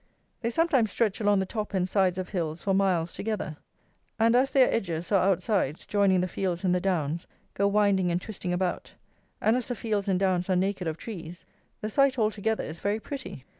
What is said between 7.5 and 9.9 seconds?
go winding and twisting about, and as the